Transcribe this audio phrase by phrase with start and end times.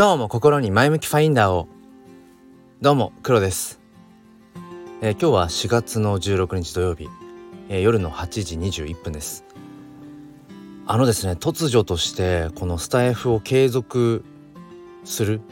[0.00, 1.68] 今日も心に前向きファインダーを。
[2.80, 3.80] どうも黒です、
[5.02, 7.06] えー、今日は4月の16日土曜日、
[7.68, 9.44] えー、夜の8時21分です。
[10.86, 14.24] あのですね突如としてこのスタイフを継続
[15.04, 15.42] する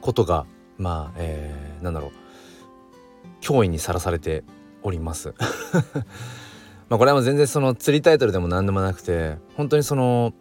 [0.00, 0.46] ことが
[0.78, 2.10] まあ、えー、なんだろう。
[3.42, 4.44] 脅威にさらされて
[4.82, 5.34] おります。
[6.88, 10.32] まあこれはもう全然その釣りタイトルでも何でもなくて本当にその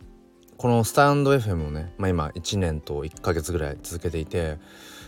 [0.59, 4.58] このスタンド FM をね、まあ、今1年と1ヶ月ぐらい続けていて、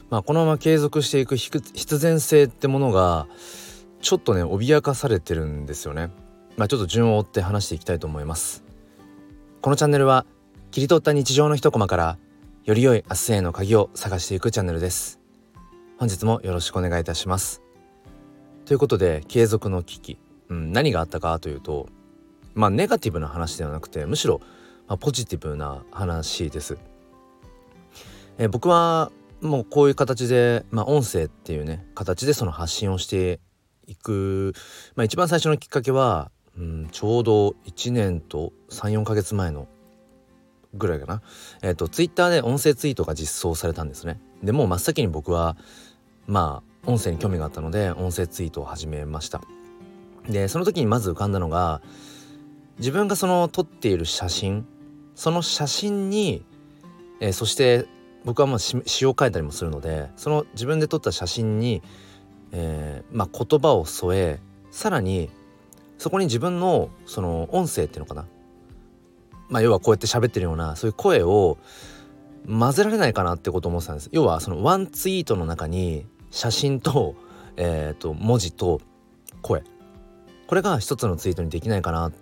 [0.09, 3.27] まあ、このまま継続していく必然性ってものが
[3.99, 6.09] ちょっとね脅かされてるんですよね。
[6.55, 8.63] まあ、ちょっと順を追って話していきたいと思います。
[9.59, 10.25] このチャンネルは
[10.71, 12.17] 切り取った日常の一コマから
[12.63, 15.19] より良い明日への鍵を探していくチャンネルです。
[15.97, 17.61] 本日もよろしくお願いいたします。
[18.63, 21.89] ということで継続の危機、うん、何があったかというと
[22.53, 24.39] まあネガティブな話ではなくてむしろ
[24.91, 26.77] まあ、ポジティブな話です。
[28.37, 33.39] え僕はもうこういう形で、まあ、音声っていうね形でその発信をして
[33.87, 34.53] いく、
[34.97, 39.69] まあ、一番最初のきっかけは、うん、ちょうど1年と34ヶ月前の
[40.73, 41.21] ぐらいかな、
[41.61, 44.19] えーと、ツイッターで音声ツイートが実装されたんですね。
[44.43, 45.55] でもう真っ先に僕は
[46.27, 49.41] まあ音声に興味があったので音声ツイートを始めました。
[50.27, 51.81] でその時にまず浮かんだのが
[52.79, 54.65] 自分がその撮っている写真
[55.15, 56.43] その写真に、
[57.19, 57.85] えー、そして
[58.25, 61.81] 僕はまあ詩を書いたりもするのでその自分で撮った写真に、
[62.51, 65.29] えー、まあ、言葉を添えさらに
[65.97, 68.25] そこに自分のその音声っていうのかな。
[69.49, 71.57] まあ要はこうやって喋ってるようなそういう声を
[72.47, 74.09] 混ぜられないかなってことを思ってたんです。
[74.11, 77.15] 要はそのワンツイートの中に写真と,、
[77.57, 78.81] えー、と文字と
[79.41, 79.63] 声。
[80.47, 82.13] これが一つのツイートにできないかなっ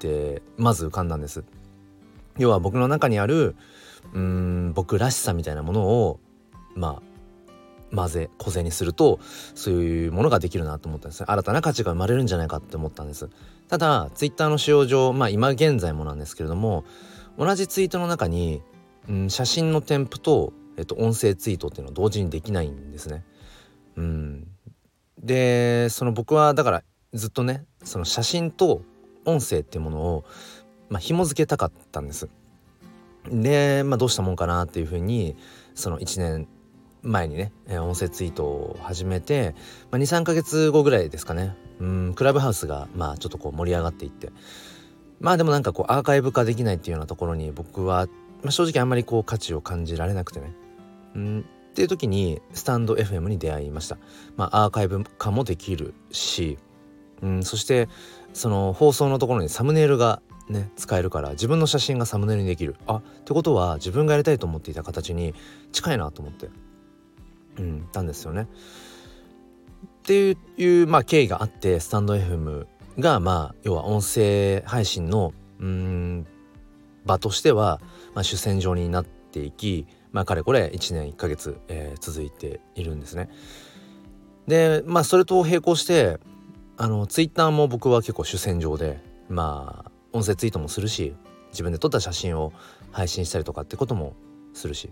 [0.00, 1.44] てまず浮かんだんです。
[2.38, 3.56] 要は僕の中にある
[4.12, 6.20] うん僕らしさみたいなものを
[6.74, 7.02] まあ
[7.94, 9.20] 混ぜ小銭にすると
[9.54, 11.20] そういうものができるなと思ったんです。
[11.20, 13.28] ね新たな価値が生まれるんじゃないかって思ったんです。
[13.68, 16.84] ただツイッターの使用上まあ今現在もなんですけれども
[17.38, 18.62] 同じツイートの中に、
[19.08, 23.24] うん、写真の添付と、えっと、音声ツイートっていうのは同時にできないんですね。
[23.96, 24.48] うん。
[25.22, 28.82] でその僕はだからずっとねその写真と
[29.24, 30.24] 音声っていうものを
[30.92, 32.28] まあ、紐付けたかったんです。
[33.30, 35.36] で、まあ、どうしたもんかなっていうふうに
[35.74, 36.48] その1年
[37.02, 39.54] 前にね、え音声ツイートを始めて、
[39.90, 44.30] まあ、23ヶ月後ぐらいですかねうんクラブハウスがまあちょっとこう盛り上がっていって
[45.18, 48.06] まあでもなんかこうアーカイブ化できないっていうようなところに僕は、
[48.42, 50.54] まあ、正直あんまりこう価値を感じられなくてね
[51.16, 53.96] うんっていう時にスタンド FM に出会いました。
[54.36, 56.58] まあ、アーカイブ化もできるし、
[57.22, 57.88] うん、そして
[58.34, 65.34] その放送のところにサムネイルがね使えるから自分の写真がサムネイルにできるあってことは自分がやりたいと思っていた形に
[65.72, 66.48] 近いなと思って
[67.58, 68.48] うんたんですよね。
[70.02, 72.66] っていうまあ経緯があってスタンド FM
[72.98, 76.26] がまあ要は音声配信のうん
[77.04, 77.80] 場としては、
[78.14, 83.28] まあ、主戦場になっていきまあかれこれ1年1ヶ月、えー、続いているんですね。
[84.46, 86.18] でまあそれと並行して
[86.76, 91.14] あのツイッターも僕は結構主戦場でまあ音声ツイートもするし
[91.50, 92.52] 自分で撮った写真を
[92.90, 94.14] 配信したりとかってことも
[94.54, 94.90] するし。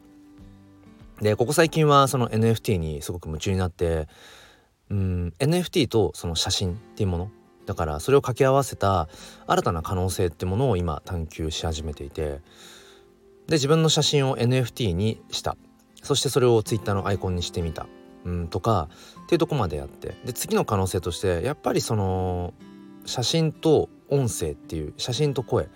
[1.21, 4.09] でここ最近はその NFT にすごく夢中になって
[4.89, 7.31] うん NFT とその写真っていうもの
[7.67, 9.09] だからそれを掛け合わせた
[9.47, 12.41] 新たな可能性ってものを今探求し始めていて
[13.47, 15.57] で自分の写真を NFT にした。
[16.03, 17.87] そしてそれを Twitter のアイコンにしてみた。
[18.25, 18.89] うんとか
[19.23, 20.15] っていうとこまでやって。
[20.25, 22.55] で次の可能性としてやっぱりその
[23.05, 25.71] 写真と音声っていう写真と声、ま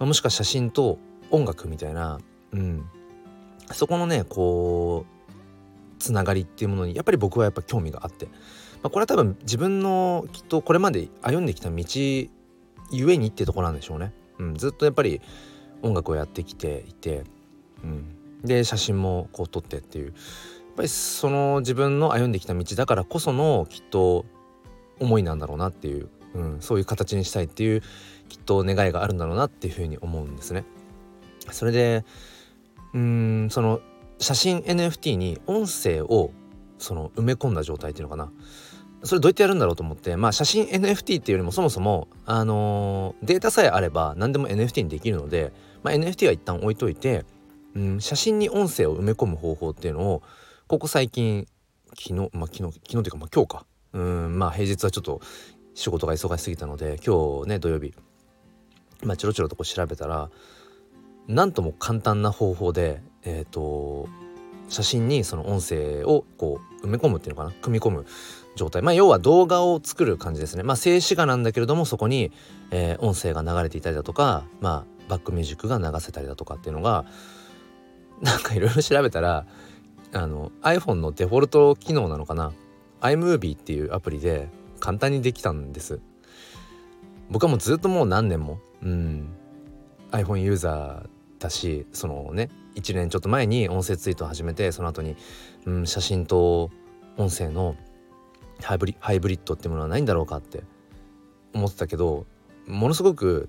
[0.00, 0.98] あ、もしくは写真と
[1.30, 2.20] 音楽みたいな、
[2.52, 2.84] うん、
[3.72, 5.22] そこのねこう
[5.98, 8.32] つながりっていうものにやっぱり僕はやっぱ興味があって、ま
[8.84, 15.20] あ、これは多分自分のきっとこれまで歩んできた道ゆえにってとこなんでしょうね、うん、ずっとやっぱり
[15.82, 17.24] 音楽をやってきていて、
[17.82, 20.14] うん、で写真もこう撮ってっていう。
[20.72, 24.24] やっぱりその自分の歩んできた道だからこそのきっと
[25.00, 27.82] 思いなんだろうなっていううん、そういう形にしたいっていう
[28.28, 30.64] きっと願いがあるんだろうなっていうふうに思うんですね。
[31.50, 32.04] それで
[32.94, 33.80] うんその
[34.18, 36.30] 写真 NFT に音声を
[36.78, 38.30] その埋め込んだ状態っていうのかな
[39.04, 45.52] それどうやってやるんだろうと思ってまあ写真 NFT っていうよりもそもそもあのー、データさえあれば何でも NFT にできるので、
[45.82, 47.24] まあ、NFT は一旦置いといて、
[47.74, 50.22] うん、写真に音声を埋め込む方法っていうのを
[50.68, 51.46] ここ最近
[51.98, 55.20] 昨日まあ昨日昨日というかまあ今日かうんまあ平日はちょっと
[55.74, 57.94] 仕事が忙しすぎたので今日ね土曜日
[59.04, 60.30] まあちょろちょろとこう調べたら
[61.28, 64.08] なんとも簡単な方法でえっ、ー、と
[64.68, 68.06] 写真にその音声をこう埋め込むっていうのかな組み込む
[68.56, 68.82] 状態。
[68.82, 70.62] まあ要は動画を作る感じですね。
[70.62, 72.32] まあ静止画なんだけれどもそこに、
[72.70, 77.04] えー、音声が流れていたりだとかまあバックミュージックが流せたりだとかっていうのが
[78.20, 79.46] なんかいろいろ調べたら
[80.12, 82.52] あの iPhone のデフォルト機能なのかな。
[83.00, 84.48] iMovie っていうアプリで
[84.82, 86.00] 簡単にできたんです
[87.30, 89.32] 僕はもうずっともう何年もうん
[90.10, 91.08] iPhone ユーザー
[91.38, 95.16] だしそのね1年ちょっと前に音声ツイートを始めてその後に、
[95.66, 96.72] うん、写真と
[97.16, 97.76] 音声の
[98.60, 100.64] ハイブリハイブリッドってものはないんだろうかって
[101.54, 102.26] 思ってたけど
[102.66, 103.48] ものすごく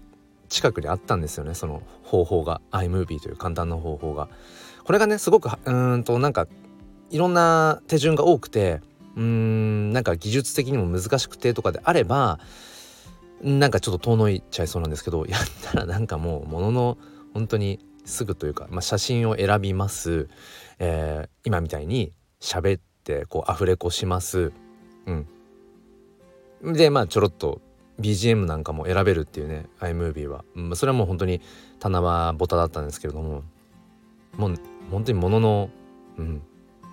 [0.50, 4.30] 近くにあったんですよねその方法が iMovie という簡単な方法が。
[4.84, 6.46] これがねすごくうんとなんか
[7.10, 8.82] いろんな手順が多くて
[9.16, 12.40] うんなんか技術的にも難しくてとかであれば
[13.42, 16.98] なんかちょっと遠のいちゃいそうなんですけど やったらなんかもうものの
[17.34, 20.28] 本当にすぐというか、まあ、写真を選びます、
[20.80, 24.52] えー、今みたいに喋ってこうアフレコします。
[25.06, 26.74] うん。
[26.74, 27.62] でまあちょろっと
[28.00, 31.42] BGM なんかも選べるっていうね iMovie は、うん、それはもう本当に
[31.80, 33.44] 棚はボタだったんですけれども
[34.38, 34.56] もう
[34.90, 35.70] 本当にものの
[36.18, 36.42] うん。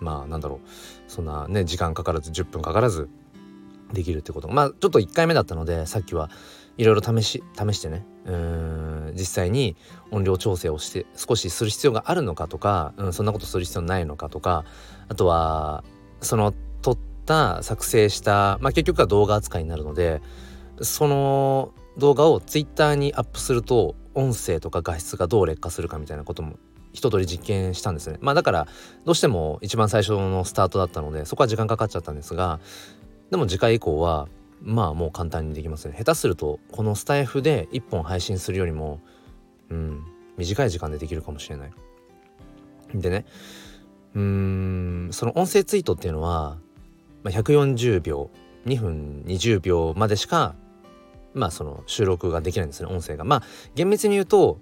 [0.01, 0.69] まあなんだろう。
[1.09, 3.09] そんなね時間かからず10分かからず
[3.93, 4.49] できるってこと。
[4.49, 6.31] まあちょっと1回目だったのでさっきは
[6.77, 8.07] いろいろ試し試してね。
[8.27, 9.77] うん実際に
[10.11, 14.65] 音量調整をして少しする必要があるのかとか、うん、そんなことする必要ないのかとか
[15.09, 15.85] あとは
[16.21, 20.21] その撮った作成したまあ結局は動画扱いになるので
[20.83, 26.59] その動画をツイッターにアップすると音声とか画質がどう劣化するかみたいなことも
[26.93, 28.19] 一通り実験したんですね。
[28.21, 28.67] まあだから
[29.05, 32.61] どうしても一番最初のスタートだったのでそこは時間かかっちゃったんですが
[33.31, 34.29] でも次回以降は
[34.63, 39.01] まあもう簡単にできますね下手するとこのスタイフで1本配信するよりも
[39.71, 40.05] うん
[40.37, 41.73] 短い時間でできるかもしれない。
[42.95, 43.25] でね
[44.15, 46.59] うーんその音声ツイートっていうのは、
[47.23, 48.31] まあ、140秒
[48.67, 50.55] 2分20秒までしか
[51.35, 53.25] まあその収録ができないんですね音声が。
[53.25, 53.43] まあ
[53.75, 54.59] 厳密に言うと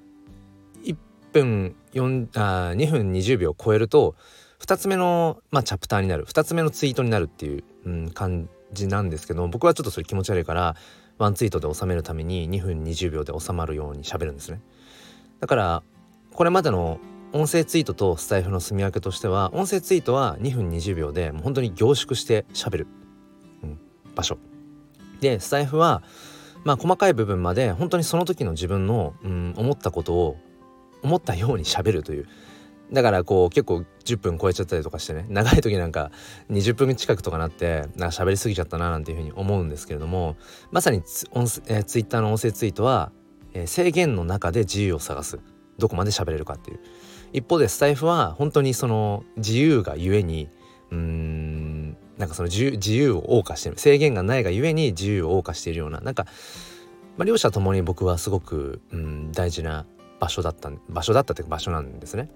[1.42, 4.14] 分4あ2分20秒超えると
[4.60, 6.24] 2つ目の、まあ、チャプターになる。
[6.26, 10.76] 2つ目のツイートになるっていう、うん、感じなんですけど僕はちょっとそれ気持ち悪いから
[11.18, 14.60] ワンツイートで収めるために2分20秒で収まるように喋るんですね。
[15.40, 15.82] だから
[16.32, 16.98] これまでの
[17.32, 22.86] 音声ツイートとスタイフの住み分けとしては音声ツイートは2分20秒でもう本当に凝縮して喋る、
[23.62, 23.78] うん、
[24.14, 24.38] 場所。
[25.20, 26.02] でスタイフは
[26.64, 30.36] まあ細かい部分まで本当にその時の自分の、うん、思ったことを
[31.02, 32.28] 思ったように喋るという。
[32.92, 35.26] だからこう結構10分超えちゃったりとかしてね。
[35.28, 36.10] 長い時なんか
[36.50, 40.36] 20分近くとかなってなんか喋りすぎちゃったななんていうふうに思うんですけれども。
[40.70, 41.26] まさにツ、
[41.66, 43.12] えー、ツイッターの音声ツイートは、
[43.52, 45.38] えー、制限の中で自由を探す。
[45.78, 46.80] どこまで喋れるかっていう。
[47.32, 50.48] 一方でスタイフは本当にその自由がゆえに
[50.90, 53.78] うんなんかその自由を謳歌してる。
[53.78, 56.00] 制限がないがゆえに自由を謳歌しているような。
[56.00, 56.24] なんか、
[57.16, 59.86] まあ、両者ともに僕はすごくうん大事な
[60.20, 62.30] 場所だった場所だったというか場所なんですね。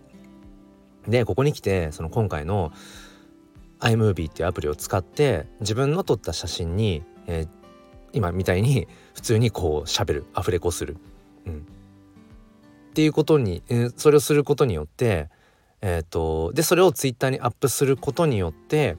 [1.08, 2.72] でここに来てその今回の
[3.80, 7.48] iMovie っていうアプリを使って自分の撮った写真に、えー、
[8.12, 10.96] 今みたいに普通にこう喋るアフレコする、
[11.44, 11.66] うん、
[12.90, 15.28] っていうことに、えー、それをすることによって
[15.80, 18.96] えっ、ー、とでそれを Twitter にアップすることによって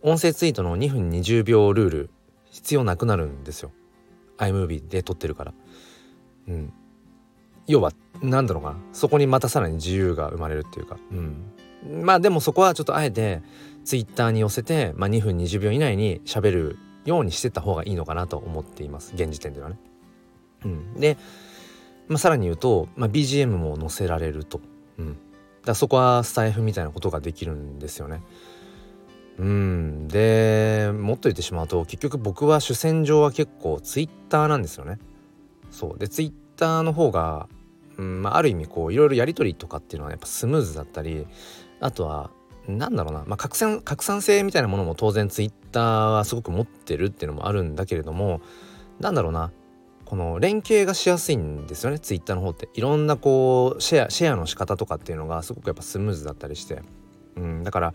[0.00, 2.10] 音声ツイートの2分20秒ルール
[2.50, 3.72] 必要なくなるんですよ
[4.38, 5.54] iMovie で撮ってるから。
[6.48, 6.72] うん、
[7.70, 8.76] 要は何だろうかな。
[8.92, 13.42] そこにまたさらに自由が生まれるっていうか、うん、まあでもそこはちょっとあえて
[13.84, 19.12] ツイッターに寄せて、まあ、2分20秒以内に喋るようにしてた方がいいのかなと思っています。
[19.14, 19.78] 現時点ではね。
[20.64, 21.16] うん、で、
[22.08, 24.60] まあ、さらに言うと、まあ、BGM も載せられると、
[24.98, 25.16] うん、
[25.64, 28.22] だそこはスタイフみたいなことができるんですよね。
[29.38, 34.98] うん、でもっと言ってしまうと結局僕は主戦場は結構ツイッターなんですよね。
[35.70, 35.98] そう。
[35.98, 37.48] でツイッターの方が
[38.00, 41.26] うんまあ、ある意味こういろいろやり取りとかっていうのはやっぱスムーズだったり
[41.80, 42.30] あとは
[42.66, 48.40] なんだろうな、まあ、拡散拡散性みたいなものも当然ツイッターはすごく持ってるっていうのもあるんだけれども
[49.00, 49.52] なんだろうな
[50.06, 52.68] この連携がしやすいんですよねツイッターの方って。
[52.74, 56.82] いろんなこうシェアシェアの仕方とかっていうのがすごくやっぱスムーズだったりして、
[57.36, 57.94] うん、だから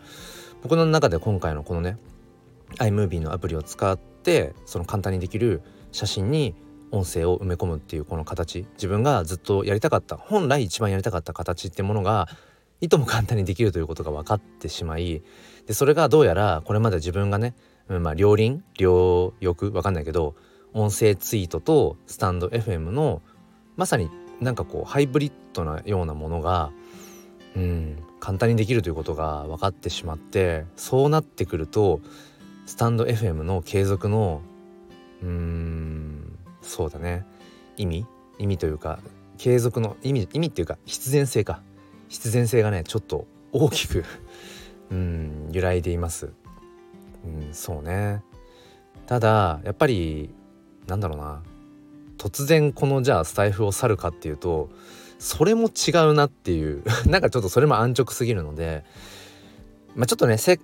[0.61, 1.97] 僕の中で今回のこのね
[2.77, 6.55] iMovie のアプリを使ってその簡単にできる写真に
[6.95, 8.65] 音声を埋め込むっていうこの形。
[8.73, 12.27] 自分がずっとやりたかった本来一番やりたかった形ってものが
[12.81, 15.21] いとも簡単にできるということが分かってしまい
[15.65, 17.53] でそれがどうやらこれまで自分がね、
[17.89, 20.35] うん、まあ両輪両翼分かんないけど
[20.73, 23.21] 音声ツイートとスタンド FM の
[23.75, 24.09] まさに
[24.41, 26.71] なんかこうハイブリッドなようなものが
[27.55, 32.01] うん簡単にできるということが分かってしまってそうなってくると
[32.65, 34.41] スタンド FM の継続の
[35.21, 36.14] うーん
[36.65, 37.25] そうだね。
[37.77, 38.05] 意味？
[38.37, 38.99] 意味というか
[39.37, 41.61] 継続の意味意味っていうか必然性か。
[42.09, 44.03] 必然性がねちょっと大きく
[44.91, 46.31] うん揺らいでいます。
[47.25, 48.23] うんそうね。
[49.07, 50.29] ただやっぱり
[50.87, 51.41] なんだろうな。
[52.17, 54.69] 突然このじゃあスタイフを去るかっていうと
[55.19, 56.83] それも違うなっていう。
[57.07, 58.83] なんかちょっとそれも安直すぎるので
[59.95, 60.59] まあちょっとねせ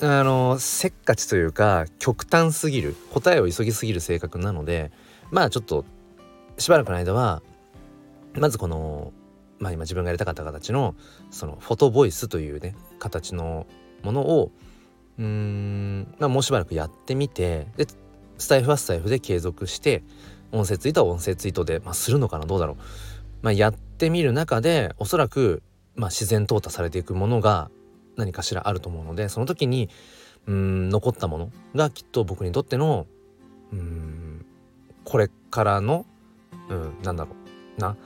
[0.00, 2.96] あのせっかちというか極端すぎる。
[3.12, 4.92] 答えを急ぎすぎる性格なので
[5.30, 5.84] まあちょっと
[6.58, 7.42] しばらくの間は
[8.34, 9.12] まずこの
[9.58, 10.94] まあ今自分がやりたかった形の
[11.30, 13.66] そのフォトボイスというね形の
[14.02, 14.52] ものを
[15.18, 17.86] うーんまあもうしばらくやってみてで
[18.38, 20.02] スタイフはスタイフで継続して
[20.52, 22.76] 音声ツイートは音声ツイートで、まあ、するのかなどうだろう、
[23.42, 25.62] まあ、やってみる中でおそらく、
[25.94, 27.70] まあ、自然淘汰されていくものが
[28.16, 29.88] 何かしらあると思うのでその時に
[30.46, 33.06] うん残ったものがきっと僕にとっての
[33.72, 34.23] うん
[35.04, 36.06] これからの、
[36.68, 37.30] うん、なんだろ
[37.78, 37.96] うな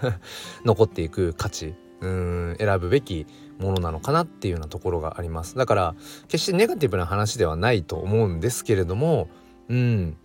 [0.64, 3.26] 残っていく価値うん選ぶべき
[3.58, 5.94] ものなのかなっていうようなところがありますだから
[6.28, 9.28] 決してネガティブな話ではないと思うんですけれども
[9.68, 10.16] うん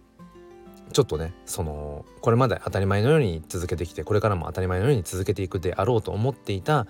[0.91, 6.85] ちょっとねそのこれまで当たり前のように続けてきてこれからも当たり前のように続けていくであろうと思っていた、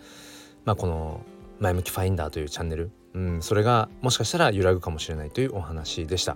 [0.66, 1.22] まあ、この
[1.60, 6.34] 「前向きファインダー」というチャンネル、うん、それがもしかしたら揺らぐかもしれないというお話でした。
[6.34, 6.36] い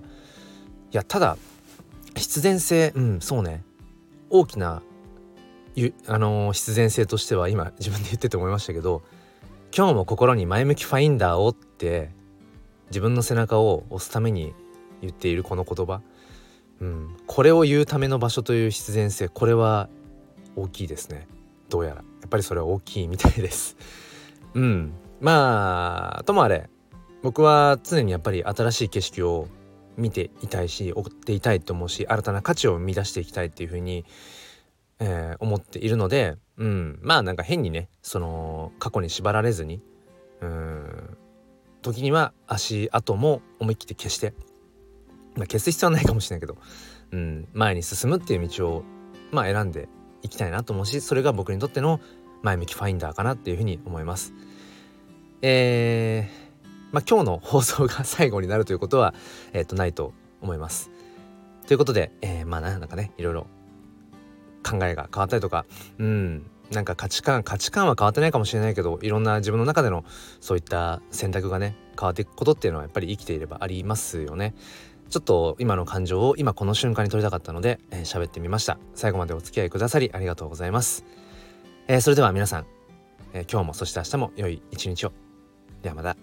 [0.91, 1.37] やただ
[2.15, 3.21] 必然性うん。
[3.21, 3.63] そうね。
[4.29, 4.81] 大きな
[6.07, 9.03] あのー、必然性としては今自分で言ってて思いましたけど
[9.75, 12.11] 今日も心に前向きファインダーをって
[12.87, 14.53] 自分の背中を押すために
[15.01, 16.01] 言っているこの言葉、
[16.79, 19.89] うん、これを言うための場所という必然性これは
[20.55, 21.27] 大きいですね。
[21.67, 21.95] どうやら。
[21.97, 23.75] やっぱりそれは大きいみたいです。
[24.53, 24.93] うん。
[25.19, 26.69] まあともあれ
[27.21, 29.49] 僕は常にやっぱり新しい景色を
[29.97, 34.05] 見ていたいし追っていたいと思うし新たな価値を生み出していきたいっていうふうに、
[34.99, 39.81] えー、思っているので、うん、まあなんか変にねその過去に縛られずに
[40.41, 41.17] うん。
[41.81, 44.33] 時には足跡も思い切って消して
[45.35, 46.57] まあ、消す必要はないかもしれないけど、
[47.11, 48.83] うん、前に進むっていう道を、
[49.31, 49.89] まあ、選んで
[50.21, 51.99] いきたいなと思うしそれが僕にとっての
[52.41, 54.33] 前向きファインダーかなっていうふうに思います。
[55.41, 56.44] えー、
[56.95, 59.13] まあ、今日の放送が最後になるということは、
[59.51, 60.91] えー、とないと思います。
[61.67, 63.47] ということで、えー、まあなんかねいろいろ
[64.63, 65.65] 考えが変わったりとか
[65.97, 70.05] うんなんか価値観価値観は変わってないかもしれないけどいろんな自分の中での
[70.39, 74.53] そういった選択がね変わっていくことっていうのはやっぱり生きていればありますよね。
[75.09, 81.03] ちょっと今の感情を今この瞬間に撮りたかったので喋、えー、ってみました最後までお付き合いくださりありがとうございます、
[81.87, 82.65] えー、それでは皆さん、
[83.33, 85.13] えー、今日もそして明日も良い一日を
[85.83, 86.17] ではまた